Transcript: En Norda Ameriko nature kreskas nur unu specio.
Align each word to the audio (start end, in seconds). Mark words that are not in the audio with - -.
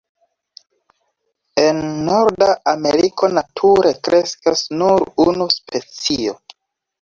En 1.63 1.81
Norda 2.07 2.47
Ameriko 2.71 3.29
nature 3.39 3.93
kreskas 4.09 4.65
nur 4.81 5.07
unu 5.27 5.49
specio. 5.59 6.37